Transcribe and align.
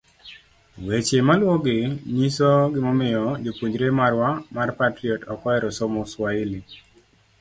Weche 0.87 1.19
maluwogi 1.27 1.77
nyiso 2.15 2.49
gimomiyo 2.73 3.25
jopuonjre 3.43 3.87
marwa 3.99 4.29
mar 4.55 4.69
Patriot 4.79 5.21
ok 5.33 5.41
ohero 5.49 5.69
somo 5.77 6.01
Swahili. 6.11 6.59